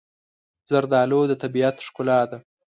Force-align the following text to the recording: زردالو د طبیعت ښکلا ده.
زردالو 0.69 1.21
د 1.27 1.33
طبیعت 1.43 1.75
ښکلا 1.87 2.19
ده. 2.29 2.37